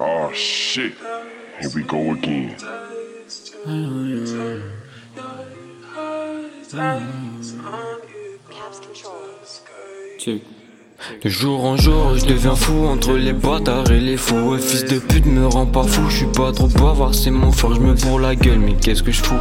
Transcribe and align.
Oh 0.00 0.32
shit. 0.34 0.94
Here 1.60 1.70
we 1.74 1.82
go 1.82 2.12
again. 2.12 2.56
Check. 10.18 10.42
De 11.22 11.28
jour 11.28 11.64
en 11.64 11.76
jour, 11.76 12.16
je 12.16 12.26
deviens 12.26 12.56
fou 12.56 12.86
entre 12.86 13.12
les 13.12 13.32
bâtards 13.32 13.90
et 13.92 14.00
les 14.00 14.16
fous. 14.16 14.34
Ouais, 14.34 14.58
fils 14.58 14.84
de 14.84 14.98
pute 14.98 15.26
me 15.26 15.46
rend 15.46 15.64
pas 15.64 15.84
fou, 15.84 16.02
je 16.08 16.16
suis 16.16 16.26
pas 16.26 16.50
trop 16.50 16.66
bavard, 16.66 17.14
c'est 17.14 17.30
mon 17.30 17.52
fort, 17.52 17.74
je 17.74 17.80
me 17.80 17.94
bourre 17.94 18.18
la 18.18 18.34
gueule, 18.34 18.58
mais 18.58 18.74
qu'est-ce 18.74 19.04
que 19.04 19.12
je 19.12 19.22
fous? 19.22 19.34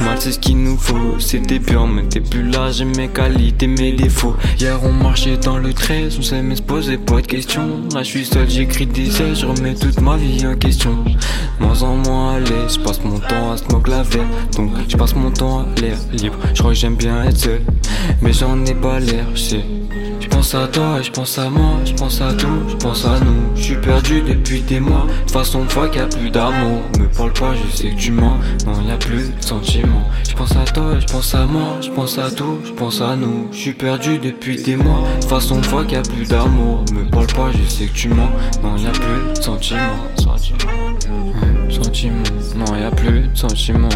Mal, 0.00 0.16
c'est 0.18 0.32
ce 0.32 0.38
qu'il 0.38 0.62
nous 0.62 0.78
faut, 0.78 1.18
c'était 1.18 1.58
bien, 1.58 1.86
mais 1.86 2.04
t'es 2.04 2.20
plus 2.20 2.50
là, 2.50 2.70
j'ai 2.72 2.86
mes 2.86 3.08
qualités, 3.08 3.66
mes 3.66 3.92
défauts. 3.92 4.36
Hier, 4.58 4.78
on 4.82 4.92
marchait 4.92 5.36
dans 5.36 5.58
le 5.58 5.74
13, 5.74 6.16
on 6.18 6.22
s'aimait 6.22 6.56
se 6.56 6.62
poser 6.62 6.96
pas 6.96 7.20
de 7.20 7.26
questions. 7.26 7.82
Là, 7.94 8.02
je 8.02 8.08
suis 8.08 8.24
seul, 8.24 8.48
j'écris 8.48 8.86
des 8.86 9.20
ailes, 9.20 9.36
je 9.36 9.44
remets 9.44 9.74
toute 9.74 10.00
ma 10.00 10.16
vie 10.16 10.46
en 10.46 10.56
question. 10.56 11.04
Moins 11.60 11.82
en 11.82 11.96
moins 11.96 12.36
à 12.36 12.38
l'aise, 12.40 12.74
je 12.74 12.80
passe 12.80 13.02
mon 13.04 13.18
temps 13.18 13.52
à 13.52 13.58
smoke 13.58 13.90
la 13.90 14.02
verre, 14.02 14.26
donc 14.56 14.70
je 14.88 14.96
passe 14.96 15.14
mon 15.14 15.30
temps 15.30 15.60
à 15.60 15.80
l'air 15.80 15.98
libre. 16.12 16.38
Je 16.54 16.58
crois 16.58 16.72
que 16.72 16.78
j'aime 16.78 16.96
bien 16.96 17.22
être 17.24 17.36
seul, 17.36 17.60
mais 18.22 18.32
j'en 18.32 18.64
ai 18.64 18.74
pas 18.74 18.98
l'air, 18.98 19.26
je. 19.34 19.56
Pense 20.36 20.54
à 20.54 20.68
toi, 20.68 21.00
je 21.00 21.10
pense 21.10 21.38
à 21.38 21.48
moi, 21.48 21.78
je 21.86 21.94
pense 21.94 22.20
à 22.20 22.30
tout, 22.34 22.68
je 22.68 22.76
pense 22.76 23.06
à 23.06 23.18
nous. 23.20 23.56
Je 23.56 23.62
suis 23.62 23.76
perdu 23.76 24.20
depuis 24.20 24.60
des 24.60 24.80
mois. 24.80 25.06
De 25.26 25.30
façon, 25.30 25.66
fois 25.66 25.88
qu'il 25.88 26.02
a 26.02 26.06
plus 26.06 26.28
d'amour. 26.28 26.82
Me 26.98 27.06
parle 27.08 27.32
pas, 27.32 27.54
je 27.54 27.74
sais 27.74 27.88
que 27.88 27.96
tu 27.96 28.12
mens. 28.12 28.38
Non, 28.66 28.74
y 28.86 28.90
a 28.90 28.98
plus 28.98 29.34
de 29.34 29.42
sentiments. 29.42 30.04
Je 30.28 30.34
pense 30.34 30.54
à 30.54 30.64
toi, 30.64 31.00
je 31.00 31.06
pense 31.06 31.34
à 31.34 31.46
moi, 31.46 31.78
je 31.80 31.88
pense 31.90 32.18
à 32.18 32.30
tout, 32.30 32.58
je 32.66 32.72
pense 32.72 33.00
à 33.00 33.16
nous. 33.16 33.48
Je 33.50 33.56
suis 33.56 33.72
perdu 33.72 34.18
depuis 34.18 34.62
des 34.62 34.76
mois. 34.76 35.02
De 35.22 35.24
façon, 35.24 35.62
fois 35.62 35.86
qu'il 35.86 35.96
a 35.96 36.02
plus 36.02 36.28
d'amour. 36.28 36.84
Me 36.92 37.10
parle 37.10 37.28
pas, 37.28 37.50
je 37.52 37.66
sais 37.66 37.86
que 37.86 37.94
tu 37.94 38.10
mens. 38.10 38.30
Non, 38.62 38.76
y 38.76 38.86
a 38.86 38.90
plus 38.90 39.38
de 39.38 39.42
sentiments. 39.42 39.80
Non 42.04 42.76
y 42.76 42.84
a 42.84 42.90
plus 42.90 43.28
de 43.28 43.36
sentiments 43.36 43.88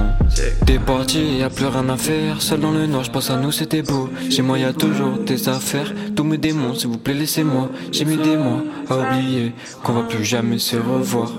T'es 0.64 0.78
parti, 0.78 1.36
y 1.38 1.42
a 1.42 1.50
plus 1.50 1.66
rien 1.66 1.86
à 1.90 1.98
faire 1.98 2.40
Seul 2.40 2.60
dans 2.60 2.70
le 2.70 2.86
noir, 2.86 3.04
je 3.04 3.10
pense 3.10 3.28
à 3.28 3.36
nous 3.36 3.52
c'était 3.52 3.82
beau 3.82 4.08
Chez 4.30 4.40
moi 4.40 4.58
y 4.58 4.64
a 4.64 4.72
toujours 4.72 5.18
des 5.18 5.50
affaires 5.50 5.92
Tous 6.16 6.24
mes 6.24 6.38
démons, 6.38 6.74
s'il 6.74 6.88
vous 6.88 6.96
plaît 6.96 7.12
laissez-moi 7.12 7.68
J'ai 7.92 8.06
mis 8.06 8.16
des 8.16 8.38
mots 8.38 8.62
à 8.88 8.96
oublier 8.96 9.52
Qu'on 9.82 9.92
va 9.92 10.02
plus 10.02 10.24
jamais 10.24 10.58
se 10.58 10.76
revoir 10.76 11.30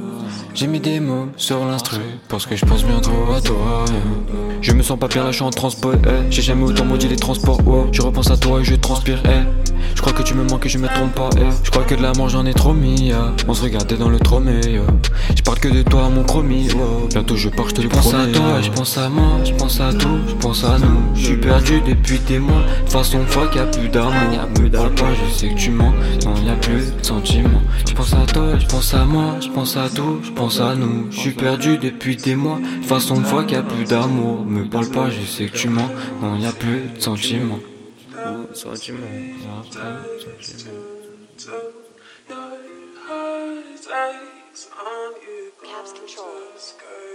j'ai 0.54 0.68
mis 0.68 0.82
des 0.82 1.00
mots 1.00 1.28
sur 1.38 1.64
l'instru 1.66 2.02
Parce 2.28 2.46
que 2.46 2.58
je 2.58 2.66
pense 2.66 2.84
bien 2.84 3.00
trop 3.00 3.32
à 3.32 3.40
toi. 3.40 3.86
Je 4.62 4.74
me 4.74 4.84
sens 4.84 5.00
pas 5.00 5.08
bien 5.08 5.24
là 5.24 5.32
je 5.32 5.38
suis 5.38 5.46
en 5.46 5.50
transport 5.50 5.94
eh. 6.06 6.30
J'ai 6.30 6.42
jamais 6.42 6.64
autant 6.64 6.84
maudit 6.84 7.08
les 7.08 7.16
transports 7.16 7.60
oh. 7.66 7.88
Je 7.94 8.02
repense 8.02 8.30
à 8.32 8.38
toi 8.38 8.60
et 8.60 8.64
je 8.66 8.76
transpire 8.76 9.24
eh. 9.26 9.71
Je 10.02 10.08
crois 10.08 10.18
que 10.18 10.28
tu 10.28 10.34
me 10.34 10.44
manques 10.44 10.66
et 10.66 10.70
je 10.70 10.80
me 10.80 10.88
trompe 10.88 11.14
pas 11.14 11.30
eh. 11.38 11.42
Je 11.64 11.70
crois 11.70 11.84
que 11.84 11.94
de 11.94 12.02
l'amour 12.02 12.28
j'en 12.28 12.44
ai 12.48 12.56
trop 12.56 12.74
mis 12.74 13.10
yeah. 13.10 13.36
On 13.48 13.54
se 13.54 13.62
regardait 13.62 13.98
dans 13.98 14.10
le 14.10 14.18
tromé 14.18 14.60
yeah. 14.66 14.82
Je 15.36 15.44
parle 15.44 15.60
que 15.60 15.68
de 15.68 15.84
toi 15.84 16.10
mon 16.10 16.24
chromie 16.24 16.70
oh. 16.74 17.08
Bientôt 17.08 17.36
je 17.36 17.50
pars 17.50 17.70
je 17.70 17.76
te 17.76 17.82
le 17.82 17.88
promets 17.88 18.04
Je 18.04 18.10
pense 18.10 18.16
à 18.16 18.32
toi, 18.32 18.62
je 18.64 18.70
pense 18.72 18.98
à 18.98 19.10
moi, 19.10 19.38
je 19.44 19.54
pense 19.54 19.80
à 19.80 19.94
tout, 19.94 20.18
je 20.28 20.34
pense 20.34 20.64
à 20.64 20.80
nous. 20.80 21.04
Je 21.14 21.26
suis 21.26 21.38
perdu 21.38 21.82
depuis 21.82 22.18
des 22.18 22.40
mois. 22.40 22.64
De 22.64 22.80
toute 22.80 22.90
façon 22.90 23.20
fuck 23.28 23.54
y'a 23.54 23.68
plus 23.68 23.90
d'amour. 23.90 24.12
Me 24.60 24.70
parle 24.72 24.96
pas 24.96 25.14
je 25.14 25.32
sais 25.38 25.50
que 25.50 25.60
tu 25.60 25.70
mens. 25.70 25.94
Non 26.26 26.34
y 26.44 26.50
a 26.50 26.56
plus 26.56 26.98
de 26.98 27.06
sentiments. 27.06 27.62
Je 27.88 27.94
pense 27.94 28.14
à 28.14 28.26
toi, 28.26 28.58
je 28.58 28.66
pense 28.66 28.96
à 28.96 29.06
moi, 29.06 29.36
je 29.40 29.50
pense 29.50 29.78
à 29.78 29.88
tout, 29.88 30.20
je 30.24 30.32
pense 30.32 30.60
à 30.60 30.74
nous. 30.74 31.12
Je 31.12 31.20
suis 31.20 31.32
perdu 31.32 31.78
depuis 31.78 32.16
des 32.16 32.36
mois. 32.36 32.58
De 32.58 32.78
toute 32.78 32.86
façon 32.88 33.18
fuck 33.18 33.52
y'a 33.52 33.62
plus 33.62 33.86
d'amour. 33.86 34.46
Me 34.48 34.68
parle 34.68 34.90
pas 34.90 35.12
je 35.12 35.24
sais 35.28 35.46
que 35.46 35.56
tu 35.56 35.70
mens. 35.70 35.92
Non 36.24 36.40
y 36.40 36.48
a 36.48 36.52
plus 36.52 36.90
de 36.96 37.00
sentiments 37.00 37.60
Sentiments, 38.22 39.44
y 39.44 39.78
a 39.78 40.04
plus 40.18 40.38
de 40.38 40.54
sentiments 40.54 40.92
Caps 45.64 45.94
controls. 45.94 47.11